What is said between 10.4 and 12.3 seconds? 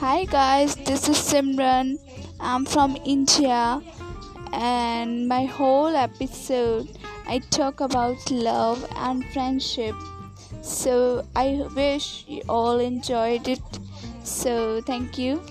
So I wish